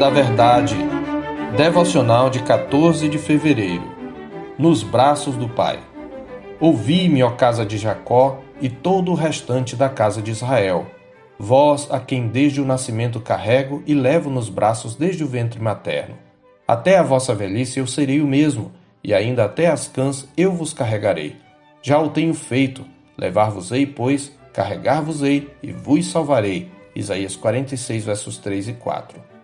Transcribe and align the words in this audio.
da 0.00 0.08
Verdade. 0.08 0.76
Devocional 1.58 2.30
de 2.30 2.42
14 2.42 3.06
de 3.06 3.18
fevereiro. 3.18 3.84
Nos 4.58 4.82
braços 4.82 5.36
do 5.36 5.46
Pai. 5.46 5.78
Ouvi-me, 6.58 7.22
ó 7.22 7.32
casa 7.32 7.66
de 7.66 7.76
Jacó, 7.76 8.40
e 8.62 8.70
todo 8.70 9.12
o 9.12 9.14
restante 9.14 9.76
da 9.76 9.90
casa 9.90 10.22
de 10.22 10.30
Israel. 10.30 10.86
Vós, 11.38 11.86
a 11.90 12.00
quem 12.00 12.28
desde 12.28 12.62
o 12.62 12.64
nascimento 12.64 13.20
carrego 13.20 13.82
e 13.86 13.92
levo 13.92 14.30
nos 14.30 14.48
braços 14.48 14.96
desde 14.96 15.22
o 15.22 15.26
ventre 15.26 15.60
materno. 15.60 16.16
Até 16.66 16.96
a 16.96 17.02
vossa 17.02 17.34
velhice 17.34 17.78
eu 17.78 17.86
serei 17.86 18.22
o 18.22 18.26
mesmo, 18.26 18.72
e 19.04 19.12
ainda 19.12 19.44
até 19.44 19.66
as 19.66 19.86
cãs 19.86 20.26
eu 20.34 20.50
vos 20.50 20.72
carregarei. 20.72 21.36
Já 21.82 21.98
o 21.98 22.08
tenho 22.08 22.32
feito, 22.32 22.86
levar-vos-ei, 23.18 23.84
pois, 23.84 24.32
carregar-vos-ei 24.54 25.50
e 25.62 25.72
vos 25.72 26.10
salvarei 26.10 26.70
Isaías 26.96 27.36
46, 27.36 28.06
versos 28.06 28.38
3 28.38 28.68
e 28.68 28.72
4. 28.72 29.39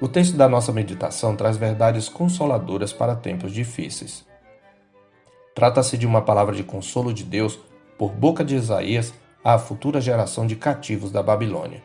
O 0.00 0.06
texto 0.06 0.36
da 0.36 0.48
nossa 0.48 0.72
meditação 0.72 1.34
traz 1.34 1.56
verdades 1.56 2.08
consoladoras 2.08 2.92
para 2.92 3.16
tempos 3.16 3.52
difíceis. 3.52 4.24
Trata-se 5.56 5.98
de 5.98 6.06
uma 6.06 6.22
palavra 6.22 6.54
de 6.54 6.62
consolo 6.62 7.12
de 7.12 7.24
Deus 7.24 7.58
por 7.98 8.12
boca 8.12 8.44
de 8.44 8.54
Isaías 8.54 9.12
à 9.42 9.58
futura 9.58 10.00
geração 10.00 10.46
de 10.46 10.54
cativos 10.54 11.10
da 11.10 11.20
Babilônia. 11.20 11.82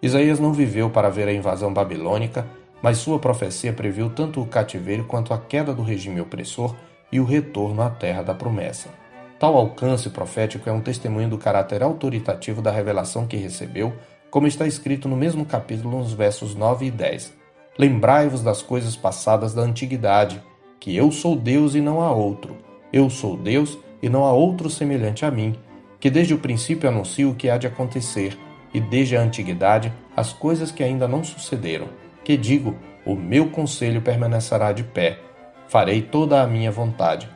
Isaías 0.00 0.38
não 0.38 0.52
viveu 0.52 0.88
para 0.88 1.10
ver 1.10 1.26
a 1.26 1.32
invasão 1.32 1.74
babilônica, 1.74 2.46
mas 2.80 2.98
sua 2.98 3.18
profecia 3.18 3.72
previu 3.72 4.08
tanto 4.08 4.40
o 4.40 4.46
cativeiro 4.46 5.02
quanto 5.04 5.34
a 5.34 5.38
queda 5.38 5.74
do 5.74 5.82
regime 5.82 6.20
opressor 6.20 6.76
e 7.10 7.18
o 7.18 7.24
retorno 7.24 7.82
à 7.82 7.90
terra 7.90 8.22
da 8.22 8.34
promessa. 8.34 8.88
Tal 9.36 9.56
alcance 9.56 10.10
profético 10.10 10.70
é 10.70 10.72
um 10.72 10.80
testemunho 10.80 11.28
do 11.28 11.38
caráter 11.38 11.82
autoritativo 11.82 12.62
da 12.62 12.70
revelação 12.70 13.26
que 13.26 13.36
recebeu 13.36 13.92
como 14.30 14.46
está 14.46 14.64
escrito 14.64 15.08
no 15.08 15.16
mesmo 15.16 15.44
capítulo 15.44 15.98
nos 15.98 16.12
versos 16.12 16.54
9 16.54 16.86
e 16.86 16.90
10. 16.92 17.37
Lembrai-vos 17.78 18.42
das 18.42 18.60
coisas 18.60 18.96
passadas 18.96 19.54
da 19.54 19.62
antiguidade, 19.62 20.42
que 20.80 20.96
eu 20.96 21.12
sou 21.12 21.36
Deus 21.36 21.76
e 21.76 21.80
não 21.80 22.00
há 22.00 22.10
outro. 22.10 22.56
Eu 22.92 23.08
sou 23.08 23.36
Deus 23.36 23.78
e 24.02 24.08
não 24.08 24.24
há 24.24 24.32
outro 24.32 24.68
semelhante 24.68 25.24
a 25.24 25.30
mim, 25.30 25.54
que 26.00 26.10
desde 26.10 26.34
o 26.34 26.38
princípio 26.38 26.88
anuncio 26.88 27.30
o 27.30 27.34
que 27.36 27.48
há 27.48 27.56
de 27.56 27.68
acontecer, 27.68 28.36
e 28.74 28.80
desde 28.80 29.16
a 29.16 29.22
antiguidade 29.22 29.92
as 30.16 30.32
coisas 30.32 30.72
que 30.72 30.82
ainda 30.82 31.06
não 31.06 31.22
sucederam. 31.22 31.88
Que 32.24 32.36
digo, 32.36 32.74
o 33.06 33.14
meu 33.14 33.48
conselho 33.50 34.02
permanecerá 34.02 34.72
de 34.72 34.82
pé. 34.82 35.20
Farei 35.68 36.02
toda 36.02 36.42
a 36.42 36.46
minha 36.48 36.72
vontade. 36.72 37.28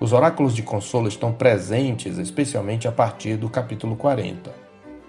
Os 0.00 0.12
oráculos 0.12 0.56
de 0.56 0.62
consolo 0.62 1.06
estão 1.06 1.32
presentes, 1.32 2.18
especialmente 2.18 2.88
a 2.88 2.92
partir 2.92 3.36
do 3.36 3.48
capítulo 3.48 3.94
40. 3.94 4.52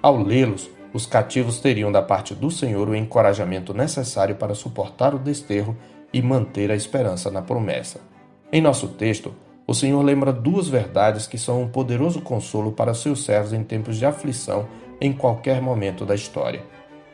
Ao 0.02 0.16
lê-los, 0.16 0.69
os 0.96 1.06
cativos 1.06 1.60
teriam 1.60 1.92
da 1.92 2.02
parte 2.02 2.34
do 2.34 2.50
Senhor 2.50 2.88
o 2.88 2.96
encorajamento 2.96 3.74
necessário 3.74 4.38
para 4.38 4.56
suportar 4.56 5.14
o 5.14 5.20
desterro 5.20 5.76
e 6.14 6.22
manter 6.22 6.72
a 6.72 6.76
esperança 6.76 7.30
na 7.30 7.42
promessa. 7.42 8.00
Em 8.50 8.62
nosso 8.62 8.88
texto, 8.88 9.36
o 9.68 9.74
Senhor 9.74 10.02
lembra 10.02 10.32
duas 10.32 10.70
verdades 10.70 11.28
que 11.28 11.38
são 11.38 11.62
um 11.62 11.68
poderoso 11.68 12.22
consolo 12.22 12.72
para 12.72 12.94
seus 12.94 13.26
servos 13.26 13.52
em 13.52 13.62
tempos 13.62 13.98
de 13.98 14.06
aflição 14.06 14.70
em 15.02 15.12
qualquer 15.12 15.62
momento 15.62 16.06
da 16.06 16.16
história. 16.16 16.64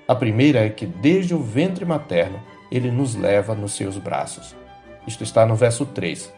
A 0.08 0.14
primeira 0.14 0.60
é 0.60 0.70
que, 0.70 0.86
desde 0.86 1.34
o 1.34 1.42
ventre 1.42 1.84
materno, 1.84 2.40
ele 2.72 2.92
nos 2.92 3.16
leva 3.16 3.56
nos 3.56 3.74
seus 3.74 3.98
braços. 3.98 4.56
Isto 5.08 5.24
está 5.24 5.44
no 5.44 5.56
verso 5.56 5.88
3. 5.88 6.32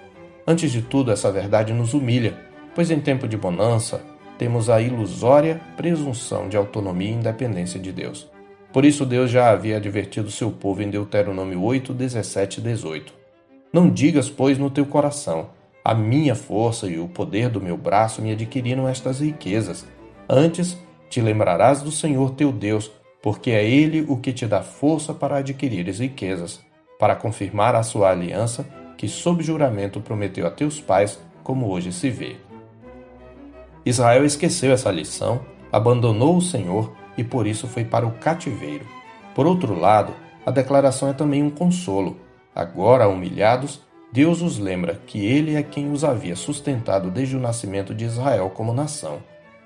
Antes 0.47 0.71
de 0.71 0.81
tudo, 0.81 1.11
essa 1.11 1.29
verdade 1.29 1.73
nos 1.73 1.93
humilha, 1.93 2.39
pois 2.73 2.89
em 2.89 3.01
tempo 3.01 3.27
de 3.27 3.35
bonança, 3.35 4.01
temos 4.43 4.69
a 4.69 4.81
ilusória 4.81 5.61
presunção 5.77 6.49
de 6.49 6.57
autonomia 6.57 7.11
e 7.11 7.13
independência 7.13 7.79
de 7.79 7.93
Deus. 7.93 8.29
Por 8.73 8.83
isso, 8.83 9.05
Deus 9.05 9.31
já 9.31 9.49
havia 9.51 9.77
advertido 9.77 10.29
seu 10.29 10.51
povo 10.51 10.83
em 10.83 10.89
Deuteronômio 10.89 11.63
8, 11.63 11.93
17 11.93 12.59
e 12.59 12.63
18. 12.63 13.13
Não 13.71 13.89
digas, 13.89 14.29
pois, 14.29 14.57
no 14.57 14.69
teu 14.69 14.85
coração: 14.85 15.51
A 15.81 15.95
minha 15.95 16.35
força 16.35 16.87
e 16.87 16.99
o 16.99 17.07
poder 17.07 17.47
do 17.47 17.61
meu 17.61 17.77
braço 17.77 18.21
me 18.21 18.33
adquiriram 18.33 18.85
estas 18.85 19.21
riquezas. 19.21 19.87
Antes, 20.27 20.77
te 21.09 21.21
lembrarás 21.21 21.81
do 21.81 21.89
Senhor 21.89 22.31
teu 22.31 22.51
Deus, 22.51 22.91
porque 23.21 23.51
é 23.51 23.65
Ele 23.65 24.05
o 24.09 24.17
que 24.17 24.33
te 24.33 24.45
dá 24.45 24.61
força 24.61 25.13
para 25.13 25.37
adquirires 25.37 25.99
riquezas, 25.99 26.59
para 26.99 27.15
confirmar 27.15 27.75
a 27.75 27.83
sua 27.83 28.11
aliança, 28.11 28.67
que 28.97 29.07
sob 29.07 29.41
juramento 29.41 30.01
prometeu 30.01 30.45
a 30.45 30.51
teus 30.51 30.81
pais, 30.81 31.17
como 31.45 31.69
hoje 31.69 31.93
se 31.93 32.09
vê. 32.09 32.35
Israel 33.85 34.23
esqueceu 34.23 34.71
essa 34.71 34.89
lição, 34.89 35.41
abandonou 35.69 36.37
o 36.37 36.41
Senhor 36.41 36.93
e 37.17 37.23
por 37.23 37.45
isso 37.45 37.67
foi 37.67 37.83
para 37.83 38.07
o 38.07 38.13
cativeiro. 38.13 38.85
Por 39.35 39.45
outro 39.45 39.77
lado, 39.77 40.13
a 40.45 40.51
declaração 40.51 41.09
é 41.09 41.13
também 41.13 41.43
um 41.43 41.49
consolo. 41.49 42.17
Agora, 42.55 43.09
humilhados, 43.09 43.81
Deus 44.11 44.41
os 44.41 44.57
lembra 44.57 45.01
que 45.05 45.25
Ele 45.25 45.55
é 45.55 45.63
quem 45.63 45.91
os 45.91 46.05
havia 46.05 46.35
sustentado 46.35 47.11
desde 47.11 47.35
o 47.35 47.39
nascimento 47.39 47.93
de 47.93 48.05
Israel 48.05 48.49
como 48.51 48.73
nação. 48.73 49.17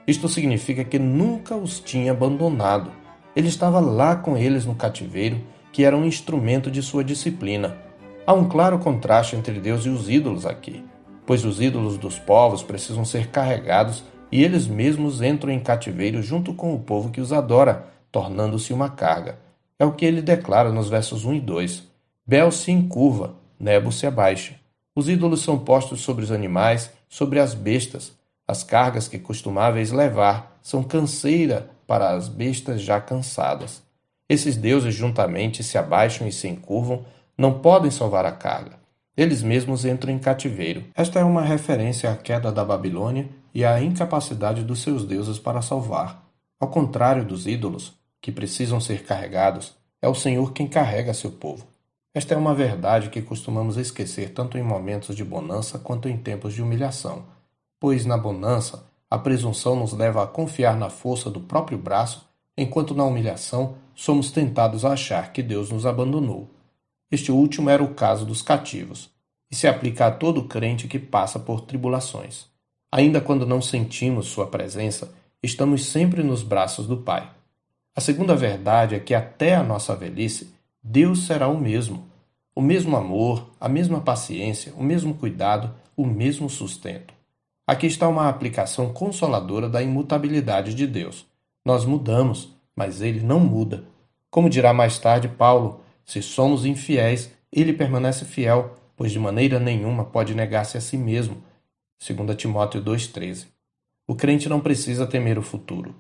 Isto 0.08 0.28
significa 0.28 0.84
que 0.84 0.98
nunca 0.98 1.56
os 1.56 1.80
tinha 1.80 2.12
abandonado. 2.12 2.92
Ele 3.36 3.50
estava 3.50 3.80
lá 3.80 4.16
com 4.16 4.36
eles 4.36 4.66
no 4.66 4.74
cativeiro, 4.74 5.40
que 5.72 5.84
era 5.84 5.96
um 5.96 6.06
instrumento 6.06 6.72
de 6.72 6.82
sua 6.82 7.04
disciplina. 7.04 7.78
Há 8.26 8.34
um 8.34 8.48
claro 8.48 8.80
contraste 8.80 9.36
entre 9.36 9.60
Deus 9.60 9.86
e 9.86 9.90
os 9.90 10.10
ídolos 10.10 10.44
aqui 10.44 10.84
pois 11.28 11.44
os 11.44 11.60
ídolos 11.60 11.98
dos 11.98 12.18
povos 12.18 12.64
precisam 12.64 13.04
ser 13.04 13.28
carregados 13.28 14.02
e 14.32 14.42
eles 14.42 14.66
mesmos 14.66 15.22
entram 15.22 15.52
em 15.52 15.60
cativeiro 15.60 16.24
junto 16.24 16.54
com 16.54 16.74
o 16.74 16.80
povo 16.80 17.12
que 17.12 17.20
os 17.20 17.34
adora, 17.34 17.86
tornando-se 18.10 18.72
uma 18.72 18.90
carga. 18.90 19.38
É 19.78 19.84
o 19.86 19.92
que 19.92 20.06
ele 20.06 20.22
declara 20.22 20.72
nos 20.72 20.90
versos 20.90 21.26
1 21.26 21.34
e 21.34 21.42
2. 21.42 21.84
Bel 22.26 22.50
se 22.50 22.72
encurva, 22.72 23.36
Nebo 23.60 23.92
se 23.92 24.08
abaixa. 24.08 24.56
Os 24.96 25.10
ídolos 25.10 25.42
são 25.42 25.60
postos 25.60 26.02
sobre 26.02 26.24
os 26.24 26.32
animais, 26.32 26.92
sobre 27.10 27.40
as 27.40 27.54
bestas. 27.54 28.14
As 28.48 28.64
cargas 28.64 29.08
que 29.08 29.20
costumáveis 29.20 29.92
levar 29.92 30.58
são 30.62 30.82
canseira 30.82 31.70
para 31.86 32.12
as 32.12 32.30
bestas 32.30 32.82
já 32.82 33.02
cansadas. 33.02 33.82
Esses 34.30 34.56
deuses 34.56 34.96
juntamente 34.96 35.64
se 35.64 35.78
abaixam 35.78 36.28
e 36.28 36.32
se 36.32 36.48
encurvam, 36.48 37.04
não 37.38 37.60
podem 37.60 37.92
salvar 37.92 38.26
a 38.26 38.32
carga 38.32 38.87
eles 39.18 39.42
mesmos 39.42 39.84
entram 39.84 40.14
em 40.14 40.20
cativeiro. 40.20 40.86
Esta 40.94 41.20
é 41.20 41.24
uma 41.24 41.42
referência 41.42 42.12
à 42.12 42.16
queda 42.16 42.52
da 42.52 42.64
Babilônia 42.64 43.28
e 43.52 43.66
à 43.66 43.82
incapacidade 43.82 44.64
dos 44.64 44.84
seus 44.84 45.04
deuses 45.04 45.40
para 45.40 45.64
salvar. 45.64 46.24
Ao 46.60 46.68
contrário 46.68 47.26
dos 47.26 47.48
ídolos, 47.48 47.96
que 48.22 48.32
precisam 48.32 48.80
ser 48.80 49.04
carregados, 49.04 49.76
é 50.00 50.08
o 50.08 50.14
Senhor 50.14 50.54
quem 50.54 50.68
carrega 50.68 51.16
seu 51.16 51.32
povo. 51.32 51.66
Esta 52.14 52.36
é 52.36 52.38
uma 52.38 52.54
verdade 52.54 53.10
que 53.10 53.22
costumamos 53.22 53.76
esquecer 53.78 54.34
tanto 54.34 54.58
em 54.58 54.64
momentos 54.64 55.16
de 55.16 55.24
bonança 55.24 55.80
quanto 55.80 56.08
em 56.08 56.18
tempos 56.18 56.54
de 56.54 56.62
humilhação, 56.62 57.26
pois 57.80 58.06
na 58.06 58.18
bonança 58.18 58.86
a 59.10 59.18
presunção 59.18 59.76
nos 59.76 59.94
leva 59.94 60.24
a 60.24 60.28
confiar 60.28 60.76
na 60.76 60.90
força 60.90 61.30
do 61.30 61.40
próprio 61.40 61.78
braço, 61.78 62.28
enquanto 62.56 62.94
na 62.94 63.04
humilhação 63.04 63.76
somos 63.96 64.32
tentados 64.32 64.86
a 64.86 64.94
achar 64.94 65.32
que 65.32 65.42
Deus 65.42 65.72
nos 65.72 65.86
abandonou. 65.86 66.50
Este 67.12 67.32
último 67.32 67.70
era 67.70 67.84
o 67.84 67.94
caso 67.94 68.26
dos 68.26 68.42
cativos, 68.42 69.10
e 69.50 69.56
se 69.56 69.68
aplica 69.68 70.08
a 70.08 70.12
todo 70.12 70.44
crente 70.44 70.88
que 70.88 71.00
passa 71.00 71.40
por 71.40 71.62
tribulações. 71.62 72.46
Ainda 72.92 73.22
quando 73.22 73.46
não 73.46 73.62
sentimos 73.62 74.28
sua 74.28 74.48
presença, 74.48 75.14
estamos 75.42 75.86
sempre 75.86 76.24
nos 76.24 76.44
braços 76.44 76.88
do 76.88 76.98
Pai. 76.98 77.30
A 77.96 78.02
segunda 78.02 78.36
verdade 78.36 78.96
é 78.96 79.00
que 79.00 79.14
até 79.14 79.56
a 79.56 79.64
nossa 79.64 79.96
velhice, 79.96 80.54
Deus 80.84 81.26
será 81.26 81.48
o 81.48 81.60
mesmo. 81.60 82.06
O 82.54 82.62
mesmo 82.62 82.96
amor, 82.96 83.50
a 83.60 83.70
mesma 83.70 84.02
paciência, 84.02 84.74
o 84.78 84.84
mesmo 84.84 85.14
cuidado, 85.14 85.74
o 85.96 86.06
mesmo 86.06 86.50
sustento. 86.50 87.14
Aqui 87.66 87.88
está 87.88 88.08
uma 88.08 88.30
aplicação 88.30 88.94
consoladora 88.94 89.68
da 89.68 89.82
imutabilidade 89.82 90.74
de 90.74 90.88
Deus. 90.88 91.26
Nós 91.66 91.86
mudamos, 91.86 92.56
mas 92.76 93.02
ele 93.02 93.20
não 93.20 93.40
muda. 93.40 93.84
Como 94.30 94.50
dirá 94.50 94.74
mais 94.74 94.98
tarde 95.00 95.28
Paulo, 95.28 95.82
se 96.08 96.22
somos 96.22 96.66
infiéis, 96.66 97.30
ele 97.52 97.74
permanece 97.74 98.24
fiel, 98.24 98.76
pois 98.96 99.12
de 99.12 99.20
maneira 99.20 99.60
nenhuma 99.60 100.06
pode 100.06 100.34
negar-se 100.34 100.78
a 100.78 100.82
si 100.82 100.98
mesmo. 100.98 101.44
2 102.00 102.38
Timóteo 102.38 102.82
2,13. 102.82 103.48
O 104.08 104.16
crente 104.16 104.48
não 104.48 104.62
precisa 104.62 105.06
temer 105.06 105.38
o 105.38 105.42
futuro. 105.42 105.94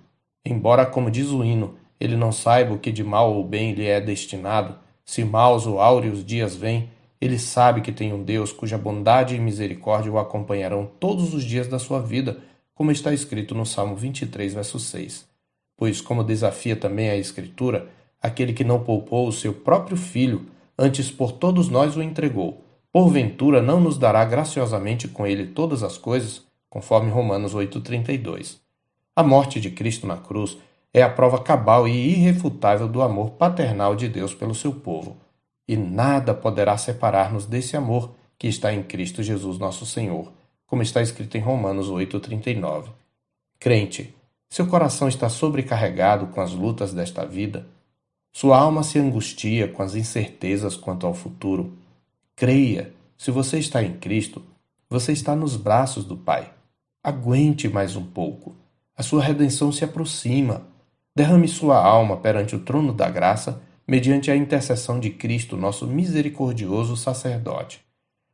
Embora, 0.46 0.86
como 0.86 1.12
diz 1.12 1.28
o 1.28 1.44
hino, 1.44 1.76
ele 2.00 2.16
não 2.16 2.32
saiba 2.32 2.74
o 2.74 2.80
que 2.80 2.90
de 2.90 3.04
mal 3.04 3.34
ou 3.34 3.44
bem 3.44 3.74
lhe 3.74 3.86
é 3.86 4.00
destinado, 4.00 4.80
se 5.04 5.26
maus 5.26 5.68
ou 5.68 5.82
áureos 5.82 6.24
dias 6.24 6.56
vêm, 6.56 6.90
ele 7.20 7.38
sabe 7.38 7.82
que 7.82 7.92
tem 7.92 8.14
um 8.14 8.24
Deus 8.24 8.54
cuja 8.54 8.78
bondade 8.78 9.36
e 9.36 9.40
misericórdia 9.40 10.12
o 10.12 10.18
acompanharão 10.18 10.90
todos 11.00 11.34
os 11.34 11.44
dias 11.44 11.68
da 11.68 11.80
sua 11.80 12.00
vida, 12.00 12.38
como 12.74 12.92
está 12.92 13.14
escrito 13.14 13.54
no 13.54 13.66
Salmo 13.66 13.96
23, 13.96 14.54
verso 14.54 14.80
6. 14.80 15.28
Pois, 15.76 16.00
como 16.00 16.24
desafia 16.24 16.78
também 16.78 17.10
a 17.10 17.18
Escritura, 17.18 17.90
aquele 18.22 18.54
que 18.54 18.64
não 18.64 18.84
poupou 18.84 19.28
o 19.28 19.32
seu 19.32 19.54
próprio 19.54 19.98
filho, 19.98 20.46
antes 20.78 21.12
por 21.12 21.32
todos 21.32 21.70
nós 21.70 21.96
o 21.96 22.02
entregou, 22.02 22.64
porventura 22.92 23.62
não 23.62 23.80
nos 23.80 23.98
dará 23.98 24.24
graciosamente 24.26 25.08
com 25.08 25.26
ele 25.28 25.48
todas 25.48 25.84
as 25.84 25.98
coisas, 25.98 26.46
conforme 26.70 27.12
Romanos 27.12 27.54
8:32. 27.54 28.60
A 29.16 29.24
morte 29.24 29.60
de 29.60 29.72
Cristo 29.72 30.06
na 30.06 30.18
cruz 30.18 30.58
é 30.94 31.02
a 31.02 31.10
prova 31.10 31.42
cabal 31.42 31.88
e 31.88 32.10
irrefutável 32.12 32.88
do 32.88 33.02
amor 33.02 33.32
paternal 33.32 33.96
de 33.96 34.08
Deus 34.08 34.34
pelo 34.34 34.56
seu 34.56 34.74
povo. 34.74 35.18
e 35.68 35.76
nada 35.76 36.34
poderá 36.34 36.78
separar-nos 36.78 37.46
desse 37.46 37.76
amor 37.76 38.12
que 38.40 38.48
está 38.48 38.74
em 38.74 38.82
Cristo 38.82 39.22
Jesus 39.22 39.58
nosso 39.58 39.86
Senhor, 39.86 40.32
como 40.66 40.82
está 40.82 41.02
escrito 41.02 41.36
em 41.38 41.42
Romanos 41.42 41.90
8,39. 41.90 42.90
Crente, 43.60 44.16
seu 44.50 44.68
coração 44.68 45.10
está 45.10 45.28
sobrecarregado 45.28 46.28
com 46.28 46.40
as 46.40 46.54
lutas 46.54 46.94
desta 46.94 47.26
vida? 47.26 47.68
Sua 48.40 48.56
alma 48.56 48.84
se 48.84 49.00
angustia 49.00 49.68
com 49.68 49.82
as 49.82 49.96
incertezas 49.96 50.76
quanto 50.76 51.08
ao 51.08 51.14
futuro? 51.16 51.74
Creia, 52.36 52.94
se 53.18 53.32
você 53.32 53.58
está 53.58 53.82
em 53.82 53.94
Cristo, 53.94 54.44
você 54.88 55.12
está 55.12 55.36
nos 55.36 55.56
braços 55.56 56.06
do 56.06 56.16
Pai. 56.16 56.54
Aguente 57.04 57.68
mais 57.68 57.96
um 57.96 58.06
pouco. 58.06 58.56
A 58.96 59.02
sua 59.02 59.24
redenção 59.24 59.72
se 59.72 59.84
aproxima. 59.84 60.68
Derrame 61.16 61.48
sua 61.48 61.84
alma 61.84 62.16
perante 62.16 62.56
o 62.56 62.60
trono 62.60 62.94
da 62.94 63.10
graça, 63.10 63.60
mediante 63.88 64.30
a 64.30 64.36
intercessão 64.36 65.00
de 65.00 65.10
Cristo, 65.10 65.58
nosso 65.58 65.88
misericordioso 65.88 66.96
sacerdote. 66.96 67.84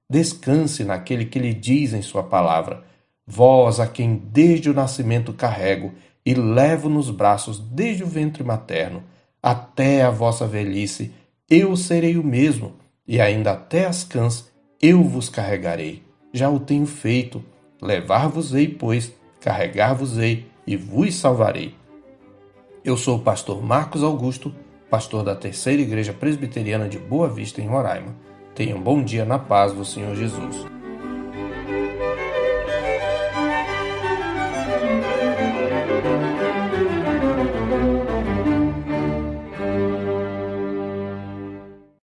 Descanse 0.09 0.83
naquele 0.83 1.23
que 1.23 1.39
lhe 1.39 1.53
diz 1.53 1.93
em 1.93 2.01
sua 2.01 2.23
palavra: 2.23 2.83
Vós 3.25 3.79
a 3.79 3.87
quem 3.87 4.17
desde 4.17 4.69
o 4.69 4.73
nascimento 4.73 5.31
carrego 5.31 5.93
e 6.25 6.33
levo 6.33 6.89
nos 6.89 7.09
braços 7.09 7.57
desde 7.57 8.03
o 8.03 8.07
ventre 8.07 8.43
materno, 8.43 9.01
até 9.43 10.03
a 10.03 10.09
vossa 10.09 10.47
velhice, 10.47 11.13
eu 11.49 11.75
serei 11.75 12.17
o 12.17 12.23
mesmo, 12.23 12.75
e 13.05 13.19
ainda 13.19 13.51
até 13.51 13.85
as 13.85 14.05
cãs 14.05 14.49
eu 14.81 15.03
vos 15.03 15.27
carregarei. 15.27 16.01
Já 16.31 16.49
o 16.49 16.59
tenho 16.59 16.85
feito. 16.85 17.43
Levar-vos-ei, 17.81 18.69
pois, 18.69 19.13
carregar-vos-ei 19.41 20.47
e 20.65 20.77
vos 20.77 21.13
salvarei. 21.15 21.75
Eu 22.83 22.95
sou 22.95 23.17
o 23.17 23.21
pastor 23.21 23.61
Marcos 23.61 24.01
Augusto, 24.01 24.55
pastor 24.89 25.23
da 25.23 25.35
Terceira 25.35 25.81
Igreja 25.81 26.13
Presbiteriana 26.13 26.87
de 26.87 26.97
Boa 26.97 27.27
Vista, 27.27 27.61
em 27.61 27.67
Roraima. 27.67 28.15
Tenha 28.55 28.75
um 28.75 28.81
bom 28.81 29.03
dia 29.03 29.25
na 29.25 29.37
paz 29.37 29.73
do 29.73 29.83
Senhor 29.83 30.15
Jesus. 30.15 30.65